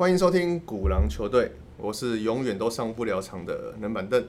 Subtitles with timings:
[0.00, 4.26] 欢迎收听古狼球队，我是永远都上不了场的冷板凳。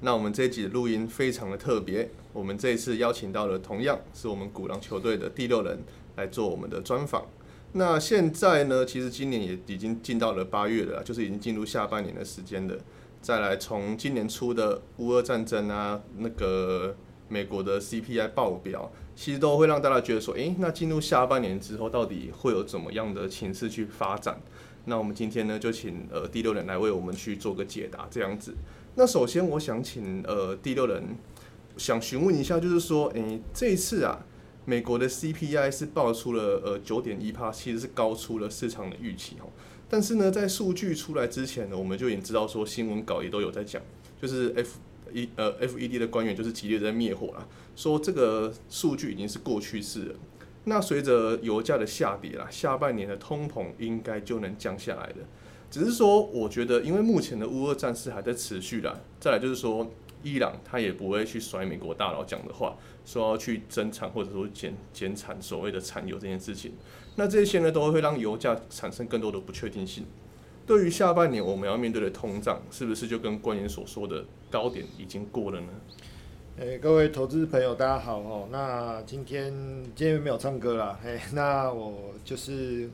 [0.00, 5.78] 那我们这一集的录音非常的特别，我们这一次邀请到了同样是我们古狼球队的第六人
[6.16, 7.26] 来做我们的专访。
[7.72, 12.74] 那现在呢，其实今年也已经进到了八月了，就是已经进入下半年的时间了。
[13.20, 16.96] 再来从今年初的乌俄战争啊，那个
[17.28, 24.40] 美国的 CPI 报表，其实都会让大家觉得说，诶，那进入下半年之后，到底会有怎么样的情势去发展？
[24.86, 28.54] 那我们今天呢，就请呃第六人来为我们去做个解答，这样子。
[28.96, 31.02] 那首先我想请呃第六人
[31.76, 34.24] 想询问一下，就是说，诶，这一次啊，
[34.64, 39.48] 美国的 CPI 是报出了呃九点一帕，其实是高出了市场的预期哦。
[39.88, 43.80] 但是呢，在数据出来之前呢，我们就已经知道说新闻稿也都有在讲，
[44.20, 44.78] 就是 F
[45.12, 50.14] 一呃 FED 的官员就是激烈在灭火了，说这个数据已经是过去式了。
[50.64, 55.16] 那随着油价的下跌啦，下半年的通膨应该就能降下来了。
[55.70, 59.90] 只是说，我觉得因为目前的乌俄战事还在持续啦，再来就是说，
[60.22, 66.72] 伊朗他也不会去甩美国大佬讲的话，说要去增产或者说减减产所谓的产油这件事情。
[67.16, 70.04] 那这些呢，都会让油价产生更多的不确定性。
[70.66, 75.68] 对于下半年我们要面对的通胀，是不是就跟官员所说的高点已经过了呢？
[76.56, 78.48] 诶，各位投资朋友，大家好哦。
[78.52, 79.52] 那今天
[79.96, 82.88] 今天没有唱歌啦，嘿，那我就是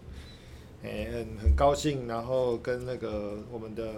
[0.83, 3.97] 诶很很高兴，然后跟那个我们的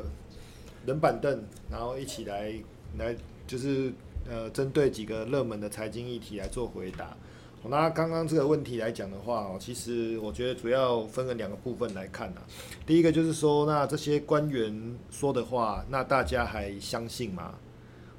[0.86, 2.52] 冷板凳，然后一起来
[2.98, 3.14] 来
[3.46, 3.92] 就是
[4.28, 7.16] 呃针对几个热门的财经议题来做回答。
[7.64, 12.40] 那刚刚这个问题来讲的话哦，其实我觉得主要分了两个部分来看呐。
[12.84, 17.54] 第一个就是说，那这些官员说的话，那大家还相信吗？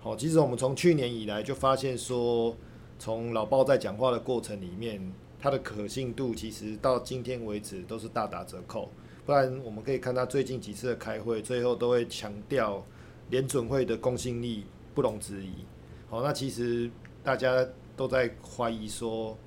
[0.04, 2.54] 好，其实我们从去年以来就发现说，
[3.00, 5.02] 从老鲍在讲话的过程里面，
[5.40, 8.90] 他的可信度其实到今天为止都是大打折扣。
[9.26, 12.84] 不然我们可以看他最近几次的开会，最后都会强调
[13.30, 15.64] 联准会的公信力不容置疑。
[16.10, 16.92] 好，那其实
[17.24, 17.66] 大家
[17.96, 19.38] 都在怀疑说，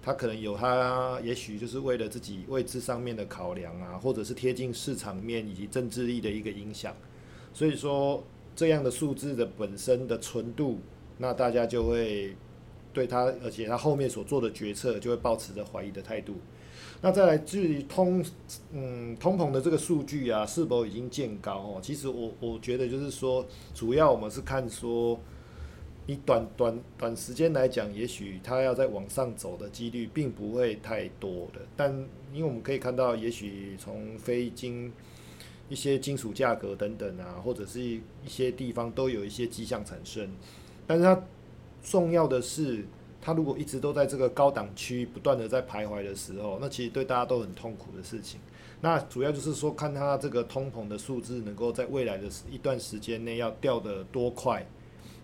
[0.00, 6.96] 他可能有他，也许就是为了自己位置上面的考量啊，或者是贴近市场面以及政治力的一个影响。
[7.52, 8.24] 所以说。
[8.56, 10.78] 这样的数字的本身的纯度，
[11.18, 12.34] 那大家就会
[12.92, 16.34] 对他，而且他后面所做的决策就会保持着怀疑的态度。
[17.02, 18.24] 那再来至于通，
[18.72, 21.78] 嗯，通膨的这个数据啊，是否已经见高哦？
[21.82, 25.20] 其实我我觉得就是说，主要我们是看说，
[26.06, 31.60] 你短短短时间来讲，也许它要再往上走的几率并不会太多的。
[31.76, 31.92] 但
[32.32, 34.90] 因为我们可以看到，也许从非金
[35.68, 40.28] 一些金属价格等等啊，或者是一些地方都有一些迹象产生，
[40.86, 41.20] 但是它
[41.82, 42.84] 重要的是，
[43.20, 48.40] 它如果一直都在这个高档区不断的在徘徊的时候，那其实对大家都很痛苦的事情。
[48.80, 54.64] 那主要就是说，看它这个通膨的数字能够在未来的一段时间内要掉的多快。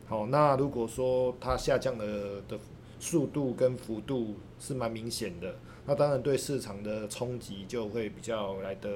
[0.06, 2.58] 好，那如果说它下降的的
[2.98, 5.54] 速度跟幅度是蛮明显的，
[5.86, 8.91] 那当然对市场的冲击就会比较来的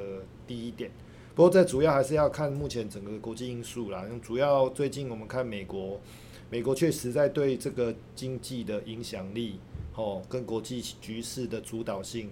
[0.47, 0.91] 低一点。
[1.37, 4.03] 不过，这主要还是要看目前整个国际因素啦。
[4.23, 6.01] 主要最近我们看美国，
[6.49, 9.61] 美国确实在对这个经济的影响力，
[9.95, 12.31] 哦，跟国际局势的主导性，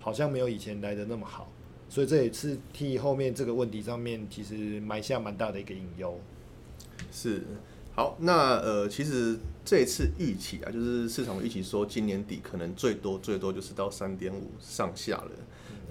[0.00, 1.52] 好像没有以前来的那么好。
[1.90, 6.18] 所以这也是替后面这个问题上面，其实埋下蛮大的一个隐忧。
[7.12, 7.42] 是，
[7.94, 15.30] 好，那呃，其实这次预期啊，就是市场预期说，今年底可能最多最多就是到三点五上下了。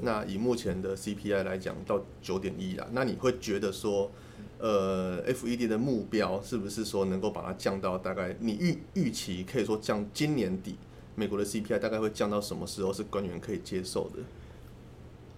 [0.01, 4.11] 那以目前的 CPI 来讲，到九点一啦，那你会觉得说，
[4.59, 10.75] 呃，FED 的目标是不是说能够把它降到大概你预预期可以说降今年底
[11.15, 14.19] 美国的 CPI 大概会降到什么时候是官员可以接受的？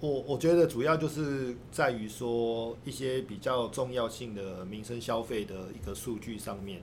[0.01, 6.81] 我我觉得主要就是在于说一些比较重要性的民生消费的一个数据上面，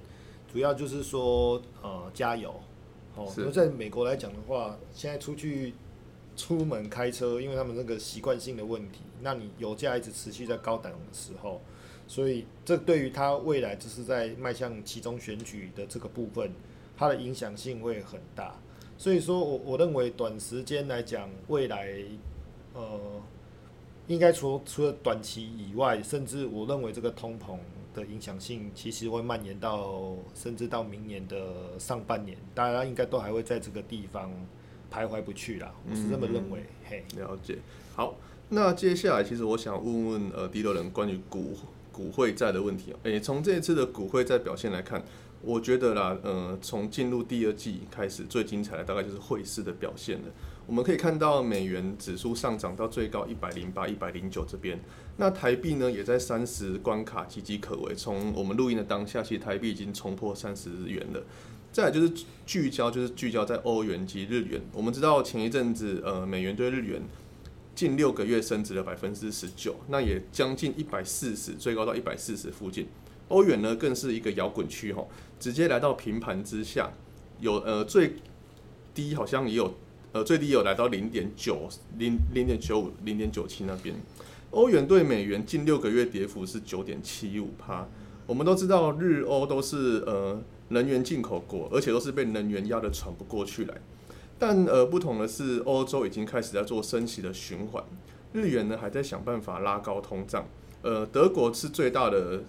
[0.50, 2.55] 主要就是说呃加油，
[3.17, 5.75] 哦，因为在美国来讲的话，现在出去。
[6.37, 11.61] 出门开车，因为他们那个习惯性的问题，那你油价一直持续在高档的时候，
[12.06, 16.53] 所以这对于他未来就是在迈向其中选举的这个部分，
[16.97, 18.55] 它的影响性会很大。
[18.99, 21.94] 所以说我我认为短时间来讲，未来
[22.75, 23.00] 呃，
[24.06, 27.59] 应该除除了短期以外，甚至我认为这个通膨
[27.94, 34.31] 的影响性其实会蔓延到甚至到明年的上半年，大家应该都还会在这个地方。
[34.93, 36.65] 徘徊不去啦，我是这么认为。
[36.88, 37.59] 嘿，了解。
[37.94, 38.17] 好，
[38.49, 41.56] 那接下来其实我想问问呃第六人关于股
[41.93, 42.97] 股汇债的问题哦。
[43.05, 45.03] 诶，从这一次的股汇债表现来看，
[45.43, 50.29] 我觉得啦，呃，从进入第二季开始，最精彩的大概就是汇市的表现了。
[50.67, 54.79] 我们可以看到美元指数上涨到最高一百零八、一百零九这边，
[55.17, 57.94] 那台币呢也在三十关卡岌岌可危。
[57.94, 61.23] 从我们录音的当下，其实台币已经冲破三十日元了。
[61.76, 62.11] 再就是
[62.46, 64.58] 聚焦，就是聚焦在欧元及日元。
[64.73, 67.02] 我们知道前一阵子，呃，美元对日元
[67.75, 72.87] 近六个月升值了百分之十九，那也将近一百四十，最高到一百四十附近。
[73.28, 76.90] 欧元呢更是一个摇滚区吼，直接来到平盘之下，
[77.40, 78.14] 有呃最
[78.94, 79.75] 低好像也有。
[80.12, 81.69] 呃，最低有来到零点九
[81.99, 83.94] 零零点九五零点九七那边，
[84.50, 87.87] 欧元对美元近六个月跌幅是九点七五帕。
[88.26, 93.75] 我们都知道日欧都是呃能源进口国，而且都是被能源压得喘不过去来。
[94.39, 97.83] 但呃不同的是，欧洲已经开始在做升息的循环，
[98.33, 100.47] 日元呢还在想办法拉高通胀。
[100.83, 102.43] 呃，德国是最大的，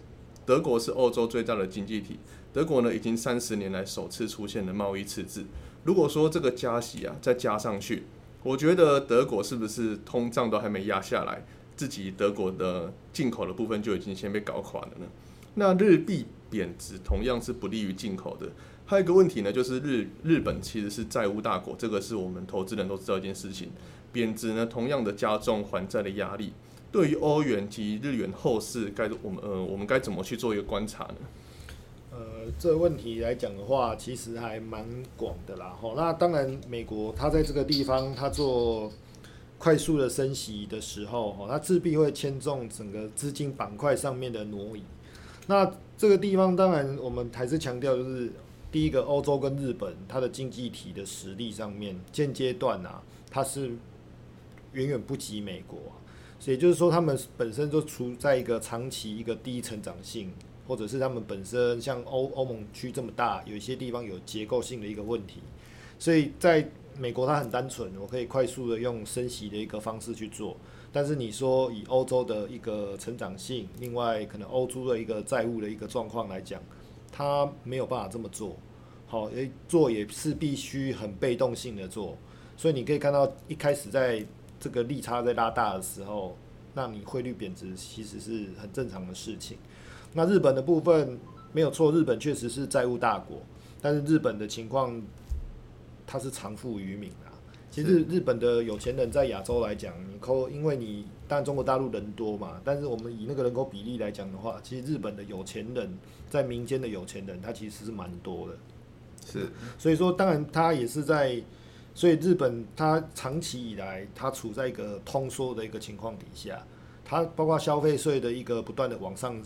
[0.46, 2.20] 德国是欧洲最大的经济体，
[2.52, 5.46] 德国呢已经三十年来首次出现了贸易赤字。
[5.84, 8.04] 如果说这个加息啊再加上去，
[8.44, 11.46] 我觉得德国是不是通胀都还没压下来，
[11.78, 15.08] 自己德国的进口的部分就已经先被搞垮了呢？
[15.56, 18.48] 那日币贬值同样是不利于进口的。
[18.86, 23.70] 还有一个问题呢，就是日日本其实是债务大国，这个是我们投资人都知道一件事情。
[24.14, 26.54] 贬值呢，同样的加重还债的压力。
[26.90, 31.16] 对于欧元及日元后市，该我们呃我们该怎么去做一个观察呢？
[32.12, 32.20] 呃，
[32.58, 34.86] 这个问题来讲的话，其实还蛮
[35.18, 35.76] 广的啦。
[35.80, 38.92] 吼，那当然，美国它在这个地方它做
[39.60, 44.82] 快速的升息的时候，吼，它势必会牵动整个资金板块上面的挪移。
[45.48, 48.32] 那这个地方当然，我们还是强调，就是
[48.72, 53.02] 第一个，欧洲跟日本它的经济体的实力上面，现阶段啊，
[53.32, 53.72] 它是
[54.74, 55.80] 远远不及美国，
[56.40, 60.32] 所以就是说，他们本身就处在一个长期一个低成长性。
[60.68, 65.36] 或者是他们本身像欧欧盟区这么大，有一些地方有结构性的一个问题，
[65.98, 70.58] 所以在美国它很单纯，我可以快速的用升息的一个方式去做。
[70.98, 76.60] 但是你说以欧洲的一个成长性，另外可能欧洲的一个债务的一个状况来讲，
[77.12, 78.56] 它没有办法这么做。
[79.06, 82.18] 好，诶，做也是必须很被动性的做。
[82.58, 84.26] 所以你可以看到一开始在
[84.60, 86.36] 这个利差在拉大的时候，
[86.74, 89.56] 那你汇率贬值其实是很正常的事情。
[90.14, 91.20] 那日本的部分
[91.54, 93.38] 没有错，日本确实是债务大国，
[93.84, 95.00] 但是日本的情况，
[96.08, 97.12] 它是长富于民。
[97.70, 105.98] 其实日本的有钱人在亚洲来讲，你扣，因为你当然中国大陆人多嘛，但是我们以那个人口比例来讲的话，其实日本的有钱人
[106.30, 108.56] 在民间的有钱人，他其实是蛮多的。
[109.26, 109.48] 是，
[109.78, 111.42] 所以说当然他也是在，
[111.94, 116.66] 所以日本它长期以来它处在一个通缩的一个情况底下，
[117.06, 119.42] 它包括消费税的一个不断的往上。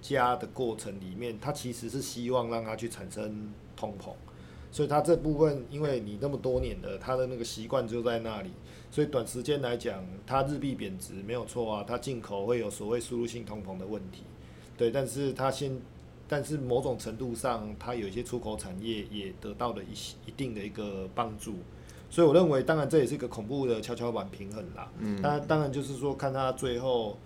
[0.00, 4.12] 加的过程里面，它其实是希望让它去产生通膨，
[4.78, 8.50] 所以它这部分，因为你那么多年的它的那个习惯就在那里，
[8.92, 14.22] 所以短时间来讲，它日币贬值没有错啊，它进口会有所谓输入性通膨的问题，
[14.76, 15.76] 对，但是它先，
[16.28, 21.56] 但是某种程度上，它有一些出口产业也得到了一些一定的一个帮助，
[22.08, 27.18] 所以我认为，当然这也是一个恐怖的跷跷板平衡啦，嗯，当然当然就是说看它最后。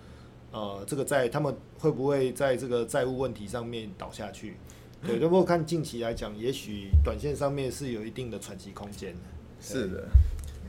[0.54, 4.58] 呃，这个在他们会不会在这个债务问题上面倒下去？
[5.04, 9.14] 对，如果看近期来讲，也许短线上面是有一定的喘息空间。
[9.60, 10.08] 是的。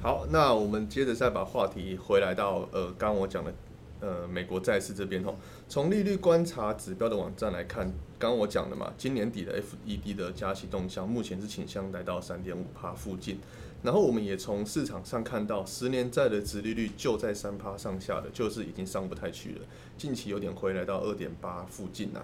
[0.01, 3.53] 好，那我们接着再把话题回来到呃，刚刚我讲的
[4.01, 5.35] 呃，美国债市这边吼，
[5.69, 7.85] 从利率观察指标的网站来看，
[8.17, 13.37] 刚刚我讲的嘛，今年底的 FED 的加息动向，目前是倾向来到三点五帕附近。
[13.83, 19.61] 然后我们也从市场上看到，十年债的殖利率就在三趴上下的，就是已经上不太去了。
[19.97, 22.21] 近期有点回来到二点八附近呐。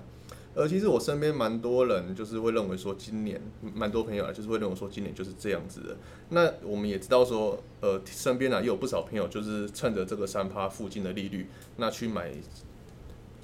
[0.60, 3.42] 呃，其实我身边蛮多人就是会认为说，今年
[3.74, 5.96] 蛮多朋友啊，就是会认为说今年就是这样子的。
[6.32, 11.48] 那我们也知道说，呃，身边啊也有不少朋友就是趁着这个三趴附近的利率，
[11.78, 12.34] 那去买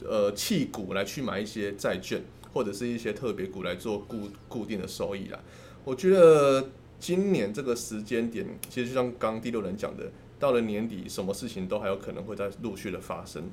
[0.04, 5.40] 呃弃股来去买一些债券，或者是一些特别股来做固固定的收益啦。
[5.86, 6.68] 我觉得。
[6.98, 13.44] 今年这个时间点，其实就像刚第六人讲的，到了年底，什么事情都还有可能会在陆续的发生。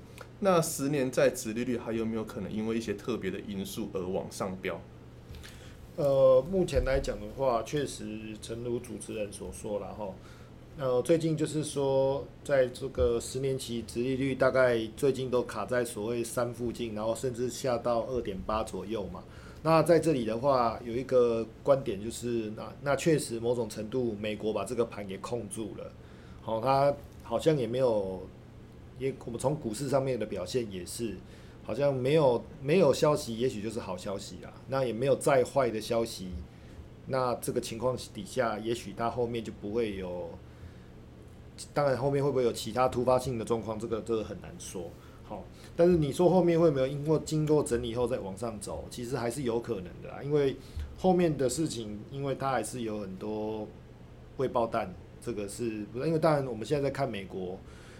[0.41, 4.81] 那十年在殖利率还有没有可能因为一些特别的因素而往上飙？
[5.95, 10.09] 呃，目前来讲的话，确实，诚如主持人所说了哈，
[10.79, 19.23] 呃，最近就是说，在这个十年期殖利率大概最近都卡在所谓三附近，然后甚至下到二点八左右嘛。
[19.63, 25.93] 那在这里的话，有一个观点就是，那那确实某种程度，美国把这个盘给控住了。
[26.43, 28.21] 好，它好像也没有，
[28.99, 31.17] 也我们从股市上面的表现也是，
[31.65, 34.53] 好像没有没有消息，也许就是好消息啊。
[34.69, 36.31] 那也没有再坏的消息，
[37.07, 40.29] 那这个情况底下，也许它后面就不会有。
[41.73, 44.91] 当然，后面会不会有其他突发性的状况，这个这个很难说。
[45.25, 45.45] 好，
[45.77, 50.23] 但是你说后面会没有因为经过整理后再往上走，其实还是有可能的啊。
[50.23, 50.57] 因为
[50.99, 53.69] 后面的事情，因为它还是有很多
[54.39, 56.07] 未爆弹，这个是不是？
[56.07, 57.59] 因为当然我们现在在看美国。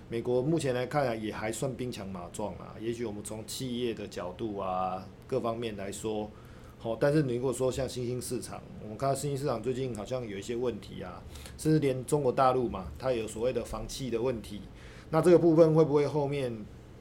[0.09, 2.77] 美国目前来看，也还算兵强马壮啊。
[2.79, 6.31] 也许我们从企业的角度啊，各方面来说，
[6.77, 6.95] 好。
[6.97, 11.23] 但是你如果说像新兴市场，我们看到新兴市场最近好像有一些问题啊，
[11.57, 14.61] 甚至连中国大陆嘛，它有所谓的房企的问题。
[15.09, 16.55] 那这个部分会不会后面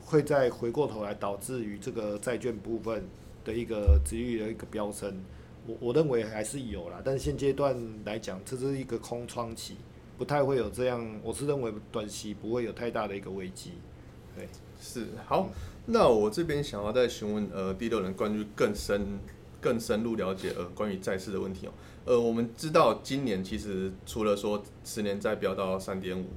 [0.06, 3.04] 会再回过头来导致于这个债券部分
[3.44, 5.22] 的一个值域的一个飙升？
[5.68, 9.75] 我我认为还是有啦，但是现阶段来讲，这是一个空窗期。
[10.22, 13.72] 不太会有这样，我是认为短期不会有太大的一个危机。
[14.36, 14.48] 对，
[14.80, 15.50] 是好。
[15.88, 19.18] 那我这边想要再询问呃第六人关于更深、
[19.60, 21.72] 更深入了解呃关于债市的问题哦。
[22.06, 26.28] 呃，我们知道今年其实除了说十年债飙到三点五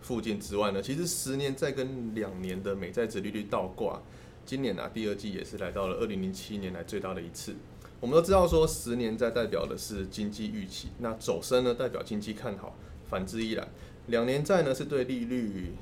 [0.00, 4.00] 附近之外呢，其实十年债跟两年的美债值利率倒挂，
[4.46, 7.54] 今年啊第二季也是来到了二零零七年来最大的一次。
[8.00, 12.74] 我们都知道说十年债代表的是经济预期，那走升呢代表经济看好。
[13.10, 13.68] 反之亦然，
[14.06, 15.72] 两年债呢是对利率，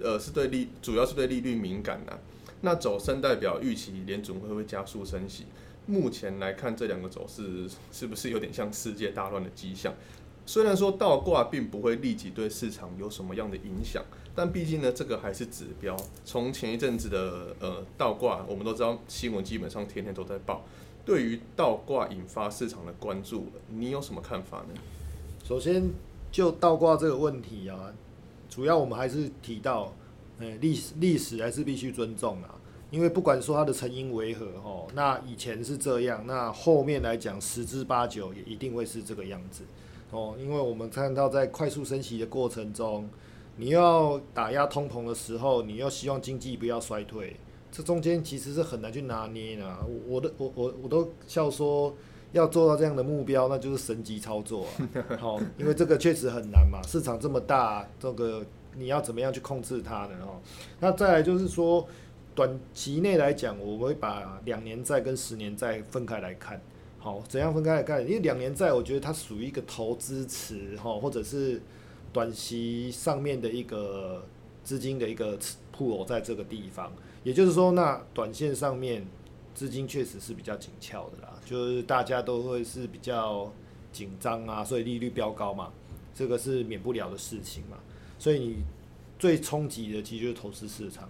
[0.00, 2.18] 呃，是对利，主要是对利率敏感的。
[2.62, 5.46] 那走升代表预期联准会不会加速升息。
[5.86, 9.92] 目前来看，这两个走势是不是有点像世界大乱的迹象？
[10.46, 15.96] 虽然说倒挂并不会立即对市场有什么样的影响，但毕竟呢，这个还是指标。
[16.24, 20.64] 从前一阵子的呃倒挂，我们都知道新闻基本上天天都在报。
[21.04, 24.74] 对于倒挂引发市场的关注，你有什么看法呢？
[25.44, 25.90] 首先。
[26.30, 27.92] 就倒挂这个问题啊，
[28.48, 29.92] 主要我们还是提到，
[30.38, 32.54] 呃，历史历史还是必须尊重啊，
[32.90, 39.64] 因为不管说它的成因为何吼，那以前是这样，那后面来讲十之八九也一定会是这个样子
[40.12, 43.08] 哦，因为我们看到在快速升息的过程中，
[43.56, 47.36] 你要打压通膨的时候，你又希望经济不要衰退，
[47.72, 51.92] 这中间其实是很难去拿捏的，我我的我我我都笑说。
[52.32, 54.70] 要做到这样的目标，那就是神级操作啊！
[55.18, 58.44] 好，因为这个确实很难嘛，市场这么大，这个
[58.76, 60.16] 你要怎么样去控制它呢？
[60.22, 60.40] 哦，
[60.78, 61.86] 那再来就是说，
[62.34, 66.60] 短期内来讲，我会把两年债跟十年债分开来看。
[66.98, 68.00] 好，怎样分开来看？
[68.02, 71.60] 因为两年债，我觉得它属于一个投资池，哈，或者是
[72.12, 74.24] 短期上面的一个
[74.62, 75.38] 资金的一个
[75.72, 76.92] 铺偶在这个地方。
[77.24, 79.04] 也就是说，那短线上面。
[79.52, 83.52] 资金确实是比较紧俏的啦，就是大家都会是比较
[83.90, 85.72] 紧张啊，所以利率飙高嘛，
[86.14, 87.76] 这个是免不了的事情嘛。
[88.20, 88.56] 所以你
[89.18, 91.08] 最冲击的其实就是投资市场，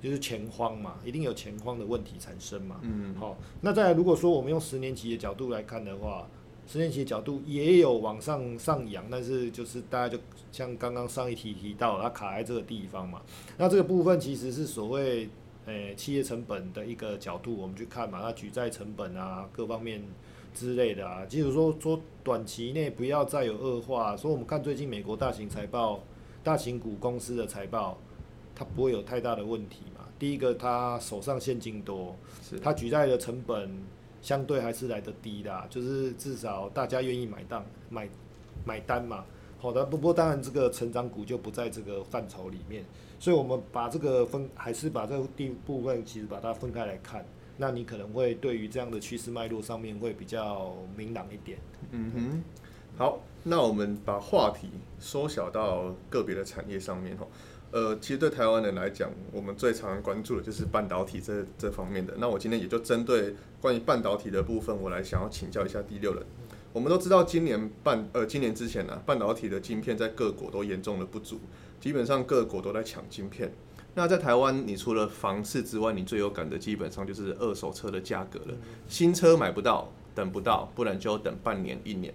[0.00, 2.80] 就是钱荒嘛，一定有钱荒的问题产生嘛。
[2.80, 6.26] 嗯，好，那再来如果说我们用十年期的角度来看的话，
[6.66, 10.18] 十年期的角度也有往上上扬，但是就是大家就
[10.50, 13.20] 像刚刚上一题提到，它卡在这个地方嘛。
[13.58, 15.28] 那这个部分其实是所谓。
[15.66, 20.02] 诶，企业成本的一个角度，我们去看嘛，那举债成本啊，各方面
[20.52, 26.02] 之类的啊，即使说说短期内不要再有恶化，所以我们看最近美国大型财报、
[26.42, 27.96] 大型股公司的财报，
[28.54, 30.04] 它不会有太大的问题嘛。
[30.18, 32.16] 第一个，它手上现金多，
[32.60, 33.70] 它举债的成本
[34.20, 38.08] 相对还是来得低的，就是至少大家愿意买单买
[38.64, 39.24] 买单嘛。
[39.62, 42.84] 好的，不过当然这个成长股就不在这个范畴里面。
[43.20, 47.24] 所以，我们把这个分，还是把这个第部分，其实把它分开来看，
[47.58, 51.58] 那你可能会对于这样的趋势脉络上面会比较明朗一点。
[51.92, 52.42] 嗯哼，
[52.98, 57.24] 好，那我们把话题缩小到个别的产业上面哈。
[57.70, 62.14] 呃，其实对台湾人来讲，我们最常关注的就是半导体这这方面的。
[62.18, 66.26] 那我今天也就针对关于半导体的部分，我来想要请教一下第六人。
[66.72, 71.38] 我们都知道，今年半呃，今年之前呢，半导体的晶片在各国都严重的不足。
[71.80, 73.52] 基本上各国都在抢晶片。
[73.94, 78.54] 那在台湾，你除了房市之外，你最有感的基本上就是二手车的价格了。
[78.88, 82.14] 新车买不到，等不到，不然就要等半年、一年。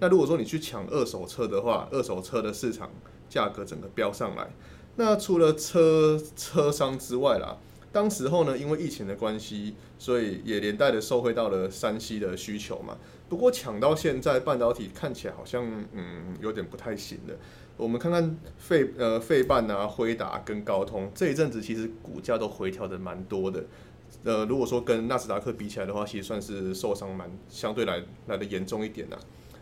[0.00, 2.90] 那如果说你去抢二手车的话，二手车的市场
[3.30, 4.50] 价格整个飙上来。
[4.96, 7.56] 那除了车车商之外啦，
[7.94, 12.98] 当时候呢，因为疫情的关系，所以也连带的受惠到了山西的需求嘛。
[13.28, 17.34] 不过抢到现在，半导体看起来好像嗯有点不太行了。
[17.76, 23.64] 我们看看费呃费半啊、辉达跟高通这一阵子其实股价都回调的蛮多的，
[24.24, 29.16] 呃，如果说跟纳斯达克比起来的话，其实算是受伤蛮相对来来的严重一点呐。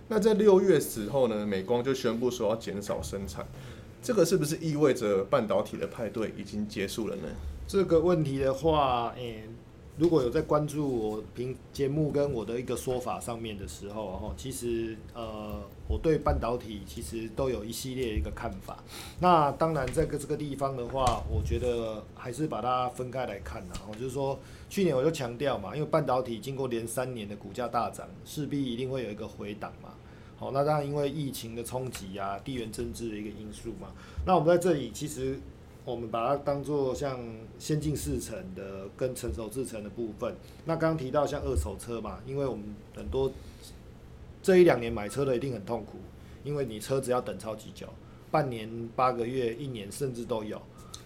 [0.08, 3.46] 那在六月时候呢，美光就宣布说要减少生产，
[4.02, 7.28] 这个是不是意味着半导体的派对已经结束了呢？
[7.72, 9.44] 这个问题的话，诶、
[9.96, 18.76] 如果有在关注我平节目跟我的一个说法上面的时候，哈，其实呃，我对半导体其实都有一系列一个看法。
[19.20, 23.74] 那当然，这个这个地方的话，我觉得还是把它分开来看呐。
[23.88, 24.38] 我就是说，
[24.68, 29.94] 去年我就强调嘛，因为半导体经过连三年的股价大涨，势必一定会有一个回档嘛。
[30.36, 33.88] 好，那当然因为疫情的冲击啊，地缘政治的一个因素嘛。
[34.26, 35.40] 那我们在这里其实
[35.84, 37.18] 我们把它当做像
[37.58, 40.34] 先进制程的跟成熟制程的部分。
[40.64, 43.32] 那刚刚提到像二手车嘛，因为我们很多
[44.42, 45.98] 这一两年买车的一定很痛苦，
[46.44, 47.88] 因为你车子要等超级久，
[48.30, 50.60] 半年、八个月、一年甚至都有。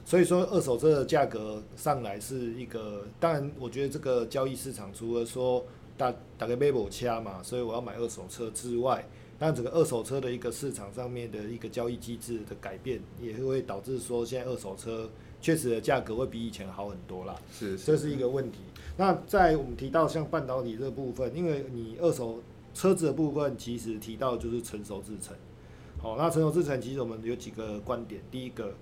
[0.05, 5.65] 所以说二手车的价格上来是一个，当然我觉得这个交易市场除了说
[5.97, 9.05] 大大概买某车嘛，所以我要买二手车之外，
[9.39, 17.37] 但整个二手车的一个市场上面的一个交易机制的改变，也会导致说现在二手车确实的价格会比以前好很多啦。
[17.53, 18.59] 是这是一个问题。
[18.97, 25.37] 那在我们提到像半导体这部分，因为你二手车子的部分，其实提到就是成熟制程。
[25.99, 28.23] 好，那成熟制程其实我们有几个观点。
[28.31, 28.73] 第一个，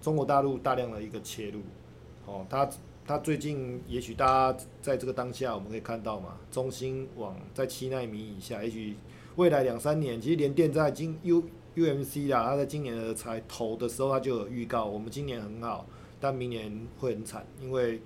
[0.00, 1.60] 中国大陆大量的一个切入，
[2.24, 2.68] 哦，它
[3.06, 8.96] 它最近也许大家在这个当下我们可以看到嘛，中芯网在七纳米以下，也许
[9.38, 11.44] 未来两三年，其实联电在今 U
[11.76, 15.86] UMC 啦，它在今年的才投的时候，它就有预告，我们今年很好，
[16.18, 18.02] 但明年会很惨，因为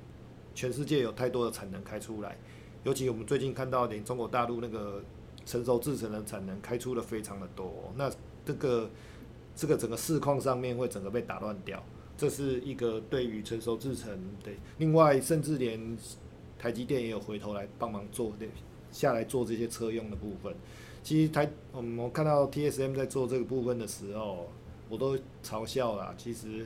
[0.55, 2.37] 全世界有太多的产能开出来，
[2.85, 5.03] 尤其我们最近看到连中国大陆那个
[5.47, 8.13] 成熟制成的产能开出的非常的多，那
[8.45, 8.91] 这个
[9.57, 11.83] 这个整个市况上面会整个被打乱掉，
[12.15, 15.97] 这是一个对于成熟制成对，另外甚至连
[16.59, 18.51] 台积电也有回头来帮忙做对
[18.91, 20.55] 下来做这些车用的部分。
[21.03, 24.47] 其实台我们看到 TSM 在做这个部分的时候，
[24.89, 26.15] 我都嘲笑啦。
[26.17, 26.65] 其实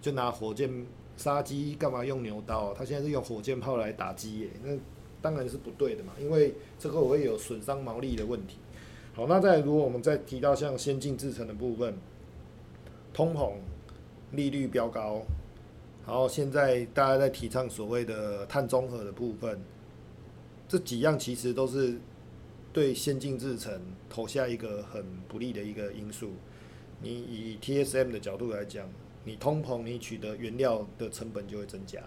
[0.00, 2.74] 就拿火箭杀鸡干嘛用牛刀？
[2.74, 4.76] 他现在是用火箭炮来打鸡耶，那
[5.22, 8.56] 当然是不对的嘛，因为这个会有损伤毛利的问题。
[9.14, 11.94] 好，那再如果我们再提到像先进制程的部分，
[13.12, 13.52] 通膨、
[14.32, 15.22] 利率飙高，
[16.06, 19.60] 然后现在大家在提倡所谓的碳中和的部分，
[20.68, 21.98] 这几样其实都是
[22.72, 26.30] 对先进制程投下一个很不利的一个因素。
[27.02, 28.88] 你以 TSM 的角度来讲，
[29.24, 31.98] 你通膨，你取得原料的成本就会增加。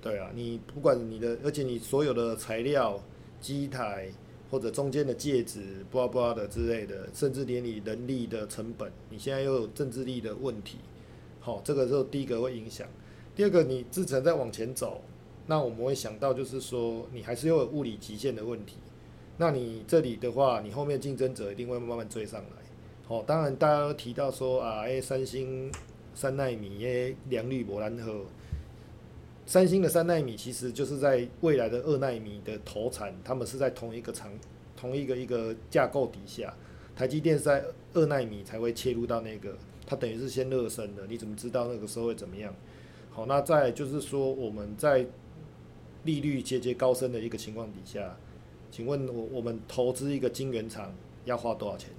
[0.00, 3.02] 对啊，你不管你的，而且你所有的材料、
[3.40, 4.10] 机台
[4.50, 10.78] 或者中间的介质、布拉布拉的之类的，甚至连你人力的成本，你现在又有政治力的问题，
[11.40, 12.86] 好，这个时候第一个会影响。
[13.34, 15.02] 第二个，你制程在往前走，
[15.46, 18.76] 那我们会想到就是说，你还是又有物理极限的问题。
[19.36, 22.62] 那你这里的话，你后面竞争者一定会慢慢追上来。
[23.06, 25.70] 好，当然大家都提到说啊，诶，三星
[26.14, 28.26] 三纳米诶良率不然后，
[29.44, 34.30] 三星的三纳米其实就是在未来的二纳米的投产，他们是在同一个厂、
[34.76, 36.54] 同一个一个架构底下。
[36.96, 42.54] 台积电是在二纳米才会切入到那个，它等于是先热身的，你怎么知道那个时候会怎么样？
[43.10, 45.04] 好，那再就是说我们在
[46.04, 48.16] 利率节节高升的一个情况底下，
[48.74, 50.92] 请问我我们投资一个晶圆厂
[51.24, 51.90] 要花多少钱？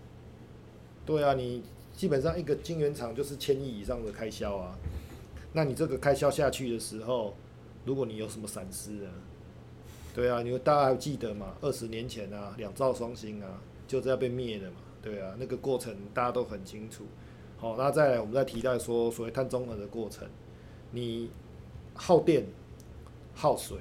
[1.05, 1.63] 对啊，你
[1.95, 4.75] 基本上一个晶圆厂就是千亿以上的开销啊。
[5.53, 7.33] 那你这个开销下去的时候，
[7.85, 9.11] 如果你有什么闪失啊，
[10.13, 11.55] 对啊，你大家还记得嘛？
[11.61, 14.75] 二十年前啊，两兆双星啊，就这样被灭的嘛。
[15.01, 17.05] 对啊，那个过程大家都很清楚。
[17.55, 20.27] 好，那再来我们再提到说所谓碳中和的过程，
[20.91, 21.29] 你
[21.93, 22.45] 耗电、
[23.33, 23.77] 耗水，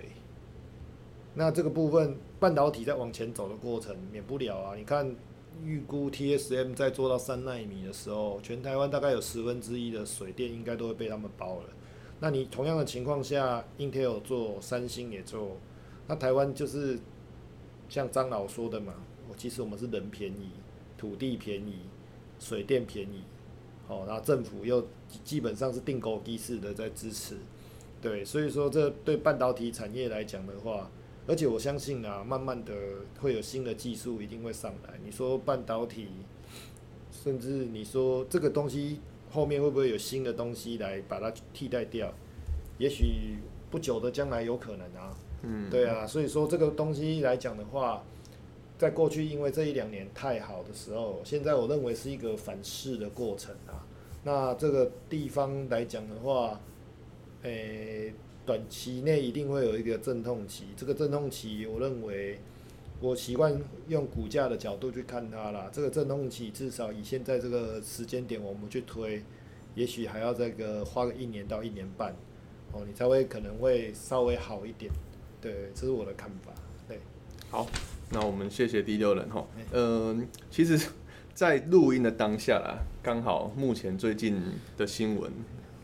[1.35, 4.77] 那这个部分半导体在往前走的过程免不了啊。
[4.77, 5.17] 你看，
[5.65, 11.71] 预估 TSM 在做到三纳米的时候，全台湾大概有十分之一的水电应该都会被他们包了。
[12.21, 15.57] 那你同样的情况下，Intel 做，三星也做，
[16.07, 16.99] 那台湾就是
[17.89, 18.93] 像张老说的嘛，
[19.31, 20.51] 我其实我们是人便宜，
[20.99, 21.79] 土地便宜，
[22.39, 23.23] 水电便宜，
[23.89, 24.87] 哦，然后政府又
[25.25, 27.39] 基本上是定购机式的在支持，
[28.03, 30.91] 对，所以说这对半导体产业来讲的话，
[31.27, 32.73] 而且我相信啊，慢慢的
[33.21, 34.95] 会有新的技术一定会上来。
[35.05, 36.09] 你说半导体，
[37.11, 42.13] 甚至你说这个东西后面会不会有新的东西来把它替代掉？
[42.79, 43.39] 也许
[43.71, 45.17] 不久的将来有可能啊。
[45.43, 48.03] 嗯，对啊，所以说这个东西来讲的话，
[48.77, 53.87] 在过去因为这一两年太好的时候，现在我认为是一个反噬的过程啊。
[54.25, 56.59] 那这个地方来讲的话，
[57.43, 58.13] 诶、
[58.47, 60.65] 短期内一定会有一个阵痛期。
[60.77, 62.39] 这个阵痛期，我认为
[63.01, 65.69] 我习惯用股价的角度去看它啦。
[65.73, 69.23] 这个阵痛期至少以现在这个时间点我们去推，
[69.75, 72.15] 也许还要这个花个一年到一年半。
[72.73, 74.91] 哦，你才会可能会稍微好一点。
[75.41, 76.53] 对，这是我的看法。
[76.89, 76.99] 对，
[77.51, 77.69] 好，
[78.11, 79.47] 那我们谢谢第六人哈。
[79.73, 80.89] 嗯，其实，
[81.35, 84.43] 在录音的当下啦，刚好目前最近
[84.77, 85.31] 的新闻，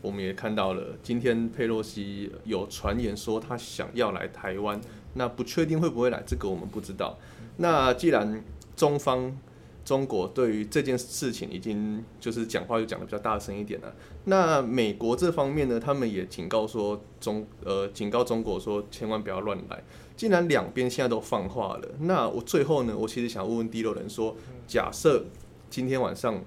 [0.01, 4.79] 我们也看到了，今天佩洛西有传言说他想要来台湾，
[5.13, 7.17] 那不确定会不会来，这个我们不知道。
[7.57, 8.43] 那既然
[8.75, 9.37] 中方
[9.83, 13.93] 中国对于这件事情已经就是讲话就讲的比较大声一点了。
[14.25, 19.83] 那美国这方面呢，他们也警告说中呃警告中国说千万不要乱来。
[20.15, 24.35] 既然两边现在都放话了，那我最后呢，我其实想问问第六人说，
[24.67, 25.25] 假设
[25.69, 26.39] 今天晚上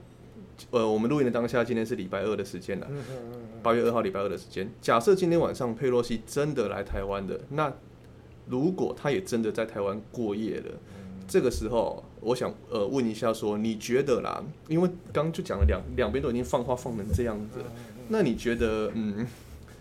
[0.71, 2.87] 呃我们录音的当下，今天是礼拜二的时间了，
[3.63, 4.71] 八月二号礼拜二的时间。
[4.81, 7.73] 假设今天晚上佩洛西真的来台湾的，那
[8.49, 10.71] 如果他也真的在台湾过夜了。
[11.27, 17.61] 这个时候，我想呃问一下，说你觉得啦，因为刚就讲了两两边都已经放话放成这样子，
[18.09, 19.27] 那你觉得嗯，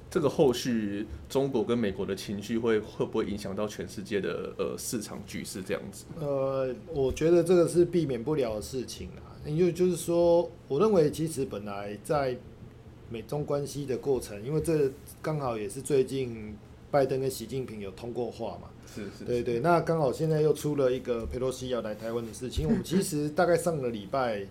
[0.09, 6.05] 这个后续中国跟美国的情绪会会不会影响到全世界的呃市场局势这样子？
[6.21, 12.38] 呃，我觉得这个是避免不了的事情啊，因为就是说，我认为其实本来在
[13.10, 16.56] 美中关系的过程，因为这刚好也是最近
[16.89, 18.69] 拜登跟习近平有通过话嘛。
[18.86, 24.45] 是是，对对，那刚好现在又出了一个佩洛西要来台湾的事情，我们其实大概上个礼拜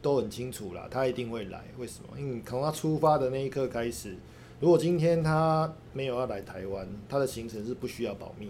[0.00, 1.64] 都很清楚了，他一定会来。
[1.78, 2.18] 为什么？
[2.18, 4.16] 因为从他出发的那一刻开始，
[4.60, 8.48] 如果今天他没有要来台湾，他的行程是不需要保密，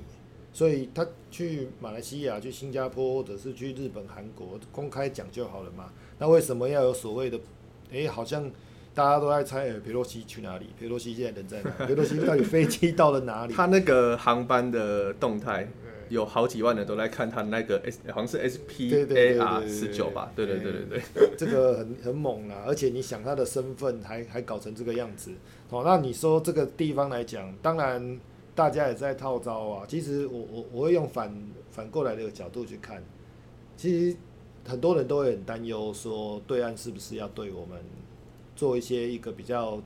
[0.54, 5.92] 所以他去马来西亚、去新加坡或者是去日本、韩国公开讲就好了嘛。
[6.18, 7.38] 那为什么要有所谓的？
[7.90, 8.50] 诶，好像。
[8.96, 10.66] 大家都在猜，佩洛西去哪里？
[10.78, 11.70] 佩洛西现在人在哪？
[11.84, 13.52] 佩洛西到底飞机到了哪里？
[13.52, 15.68] 他那个航班的动态，
[16.08, 20.30] 有好几万人都来看他那个 S，好像是 S P A R 十九吧？
[20.36, 22.62] 对对对对对，这个很很猛啊！
[22.68, 25.32] 而且你想他的身份还还搞成这个样子，
[25.70, 28.20] 哦，那你说这个地方来讲，当然
[28.54, 29.84] 大家也在套招啊。
[29.88, 31.34] 其实我我我会用反
[31.70, 33.02] 反过来的角度去看，
[33.76, 34.16] 其实
[34.66, 37.78] 很多人都会很担忧，说对岸是不是要对我们？
[38.56, 39.82] 做一些一个比较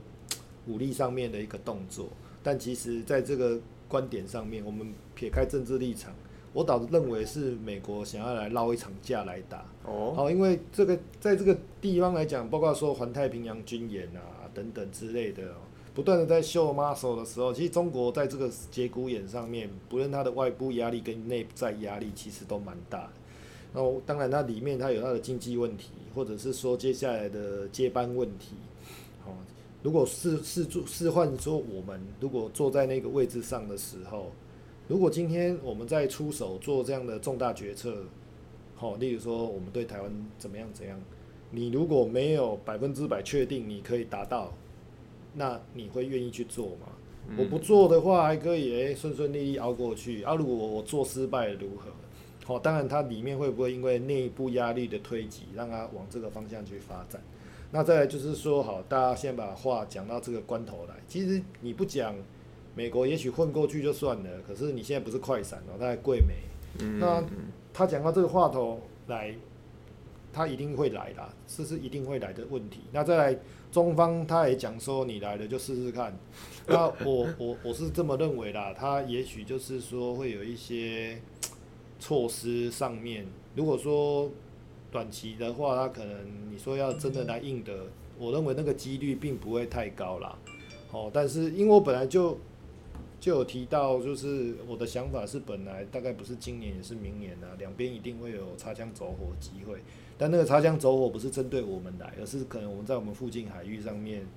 [0.67, 2.07] 武力上面的一个动作，
[2.43, 6.13] 但其实在这个观点上面，我们撇开政治立场，
[6.53, 9.65] 我倒认为是美国想要来捞一场架来打。
[9.85, 15.41] 哦，好，因为这个在这个地方来讲，包括说环太平洋军演啊等等之类的，
[15.99, 23.09] 不断的在秀 muscle 的时候，其实中国在这个节骨眼上面，不论它的外部压力跟内在压力，其实都蛮大的。
[23.73, 28.55] 然后，当然它里面它有它的经济问题，或者是说接下来的接班问题。
[29.25, 29.33] 哦，
[29.83, 34.31] 如果是是做是换说我们如果坐在那个位置上的时候，
[34.87, 38.05] 如果今天我们在出手做这样的重大决策，
[38.73, 40.97] 好，例如说我们对台湾怎么样怎样，
[41.51, 44.53] 你如果没有百分之百确定你可以达到，
[45.33, 46.87] 那你会愿意去做吗？
[47.37, 51.91] 我不做的话还可以诶顺顺利利熬过去，啊，如果我做失败如何？
[52.43, 57.21] 好，当然它里面会不会因为内部压力的推挤，让它往这个方向去发展？
[57.71, 60.95] 那再来就是说，好，大家先把话讲到这个关头来。
[61.07, 62.15] 其实你不讲，
[62.73, 64.29] 美国也许混过去就算了。
[64.47, 66.33] 可是你现在不是快闪哦，他在贵美。
[66.99, 67.23] 那
[67.71, 69.35] 他讲到这个话头来，
[70.31, 72.81] 他一定会来的，这是一定会来的问题。
[72.91, 73.39] 那再来，
[73.71, 76.17] 中方他也讲说，你来了就试试看。
[76.67, 81.19] 那我我我是这么认为啦，他也许就是说会有一些。
[82.01, 83.25] 措施上面，
[83.57, 84.31] 如果说
[84.89, 87.87] 短期的话，他可能你说要真的来硬的，
[88.17, 90.39] 我认为那个几率并不会太高啦。
[90.93, 92.37] 哦，但是因为我本来就
[93.19, 99.79] 就有提到，就是我的想法是本来大概不是今年也是明年啊，两边一定会有擦枪走火机会。
[100.19, 104.27] 但那个擦枪走火不是针对我们来，而是可能我们在我们附近海域上面，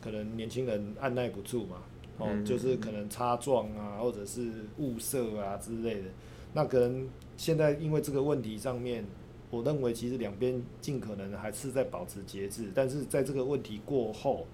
[0.00, 1.82] 可能年轻人按耐不住嘛，
[2.16, 6.08] 哦，就是可能擦撞啊，或者是误射啊之类的。
[6.54, 9.04] 那可能现在因为这个问题上面，
[9.50, 14.46] 我认为其实两边尽可能还是在保持节制，但是在这个问题过后，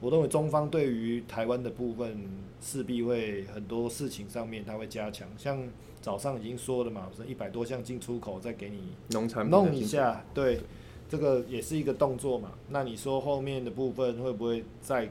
[0.00, 2.18] 我认为中方对于台湾的部分
[2.60, 5.62] 势必会很多事情上面他会加强，像
[6.00, 10.60] 早上已经说了嘛，是一百多项进出口再给你农产弄一下，对，
[11.08, 12.52] 这个也是一个动作嘛。
[12.70, 15.08] 那你说后面的部分会不会再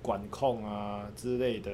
[0.00, 1.70] 管控啊之类的？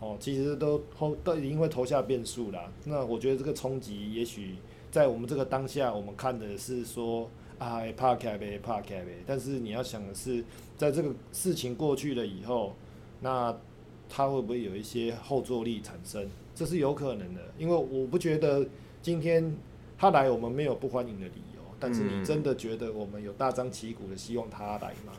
[0.00, 2.72] 哦，其实都后都已经会投下变数了。
[2.84, 4.54] 那我觉得这个冲击，也许
[4.92, 7.28] 在我们这个当下，我们看的是说
[7.58, 9.12] 啊，怕开呗，怕开呗。
[9.26, 10.44] 但是你要想的是，
[10.76, 12.74] 在这个事情过去了以后，
[13.20, 13.56] 那
[14.08, 16.28] 他会不会有一些后坐力产生？
[16.54, 18.66] 这是有可能的，因为我不觉得
[19.02, 19.54] 今天
[19.96, 21.58] 他来，我们没有不欢迎的理由。
[21.80, 25.12] 但是嗯你真的觉得我们有大张旗鼓的希望他来吗？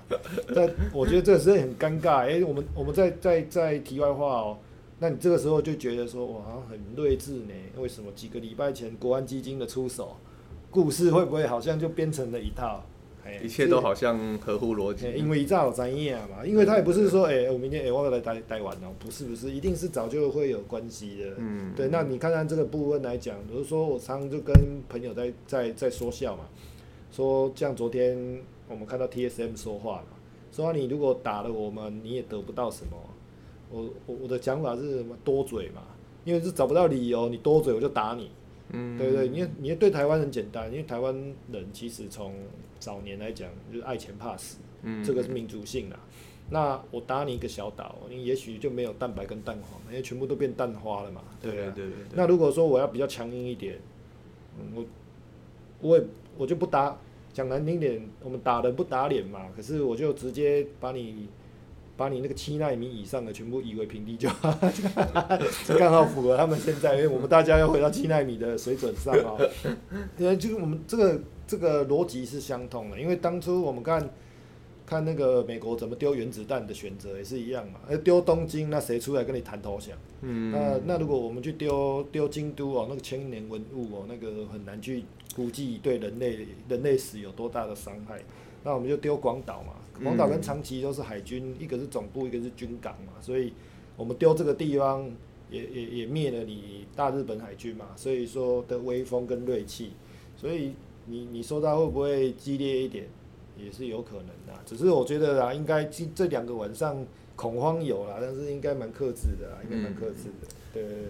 [0.53, 2.27] 但我觉得这个是很尴尬。
[2.29, 4.57] 哎、我们我们在在在题外话哦，
[4.99, 7.53] 那你这个时候就觉得说，我好像很睿智呢？
[7.77, 10.17] 为什么几个礼拜前国安基金的出手，
[10.69, 12.83] 故事会不会好像就编成了一套？
[13.25, 15.19] 哎一切都好像合乎逻欸辑。
[15.19, 21.35] 因为一早有知影嘛，因为他也不是说，哎、我明天哎、我要来台台湾哦，不是不是，一定是早就会有关系的。
[21.37, 24.55] 嗯，对，那你看看这个部分来讲，比如说我常常就跟
[24.87, 26.45] 朋友在在在说笑嘛，
[27.11, 30.17] 说像昨天我们看到 TSM 说话嘛，
[30.51, 32.97] 说你如果打了我们，你也得不到什么。
[33.71, 35.15] 我我我的讲法是什么？
[35.23, 35.83] 多嘴嘛，
[36.25, 38.31] 因为是找不到理由，你多嘴我就打你。
[38.71, 39.27] 嗯，对不对？
[39.27, 41.13] 因为你对台湾很简单，因为台湾
[41.51, 42.33] 人其实从
[42.79, 45.99] 早年来讲就是爱钱怕死，嗯，这个是民族性啦。
[46.51, 51.21] 那我打你一个小岛，你也许就没有蛋白跟蛋黄，因为全部都变蛋花了嘛。
[51.41, 51.73] 对对啊。
[51.75, 52.05] 对对对。
[52.15, 53.77] 那如果说我要比较强硬一点，
[54.59, 54.85] 嗯，我
[55.81, 56.03] 我也
[56.37, 56.97] 我就不打，
[57.33, 59.47] 讲难听点，我们打人不打脸嘛。
[59.55, 61.27] 可是我就直接把你
[61.99, 64.57] 把你那个七纳米以上的全部夷为平地就好，
[65.77, 69.37] 刚好符合他们现在，因为我们大家要回到七纳米的水准上啊、
[70.17, 74.09] 因为就是我们这个这个逻辑是相通的，因为当初我们看。
[74.89, 79.95] 看那个美国怎么丢原子弹的选择也是一样嘛，呃，丢东京，那谁出来跟你谈投降？
[80.21, 85.03] 嗯，那那如果我们去丢丢京都哦，那个千年文物哦，那个很难去
[85.35, 88.19] 估计对人类人类史有多大的伤害。
[88.63, 93.53] 那我们就丢广岛嘛，广岛跟长崎都是海军，一个是总部，一个是军港嘛，所以
[93.95, 95.09] 我们丢这个地方
[95.49, 99.91] 也也也灭了你大日本海军嘛，所以说的威风跟锐气，
[100.35, 100.73] 所以
[101.05, 103.07] 你你说它会不会激烈一点，
[103.57, 111.03] 也是有可能的啊，只是我觉得啊，应该这这两个晚上恐慌有啦，但是应该蛮克制的啦，应该蛮克制的，对对对。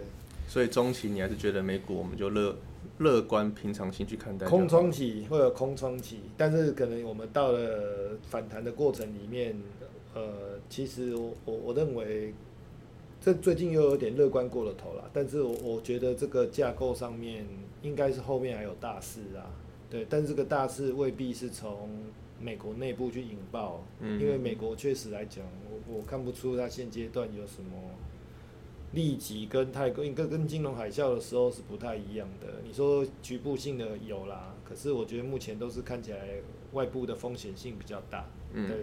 [0.47, 2.56] 所以中期你还是觉得美股我们就乐
[2.99, 4.45] 乐观平常心去看待。
[4.47, 9.55] 空窗期会有空窗期，但是可能我们到了反弹的过程里面，
[10.13, 12.33] 呃，其实我我我认为，
[13.21, 15.09] 这最近又有点乐观过了头了。
[15.13, 17.45] 但是我我觉得这个架构上面
[17.81, 19.49] 应该是后面还有大事啊，
[19.89, 21.89] 对，但是这个大事未必是从
[22.39, 27.71] 美国内部去引爆，因为美国确实来讲，我我看不出它现阶段有什么。
[28.93, 32.47] 利己跟太跟跟跟金融海啸的时候是不太一样的。
[32.65, 36.17] 你说局部性的有啦，可是我觉得目前都是看起来
[36.73, 38.25] 外部的风险性比较大。
[38.52, 38.78] 嗯对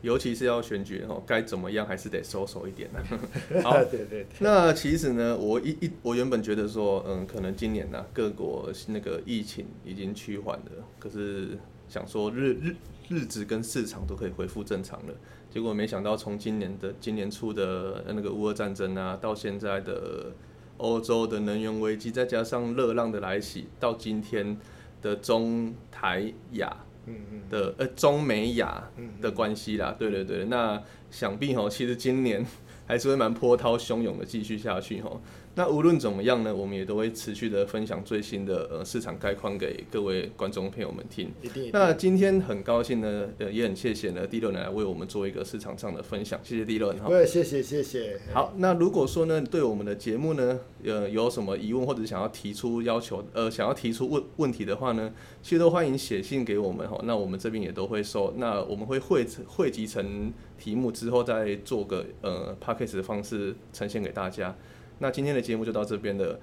[0.00, 3.00] 尤其是要选举哦，该怎么样还是得收手一点 的。
[3.48, 11.56] 对好对对对，那其实呢，我一一我原本觉得说，嗯，可能今年呢、各国那个疫情已经趋缓了，可是
[11.88, 12.74] 想说日日
[13.08, 15.14] 日子跟市场都可以恢复正常了。
[15.52, 20.32] 结果没想到，从今年的今年初的那个乌俄战争啊，到现在的
[20.78, 24.56] 欧洲的能源危机，再加上热浪的来袭，到今天
[25.02, 27.42] 的中台亚嗯嗯。
[27.50, 32.42] 的呃中美亚嗯的关系啦，对对对，那想必吼，其实今年
[32.88, 35.20] 还是会蛮波涛汹涌的继续下去吼。
[35.54, 41.30] 那无论怎么样呢，我们也都会持续的分享最新的呃市场概况给各位观众朋友们听。
[41.42, 41.70] 一定一定。
[41.74, 47.08] 那今天很高兴呢，呃，也很谢谢呢，第六人来为我们做一个市场上的分享，谢谢第六人哈。
[47.08, 48.18] 对，谢谢谢谢。
[48.32, 55.12] 好，那如果说呢，对我们的节目呢，呃，有什么疑问或者想要提出要求，呃，想要提出问问题的话呢，
[55.42, 56.98] 其实都欢迎写信给我们哈。
[57.04, 64.56] 那我们这边也都会收，那我们会汇汇集成题目之后，再做个呃 p a c k a g e 的方式呈现给大家。
[65.02, 66.38] 那今天的节目就到这边了，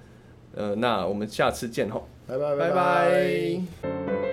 [0.54, 2.54] 呃，那我们下次见哈，拜拜。
[2.54, 4.29] 拜拜